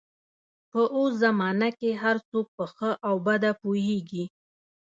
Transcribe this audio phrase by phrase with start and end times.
[0.71, 4.25] په اوس زمانه کې هر څوک په ښه او بده پوهېږي.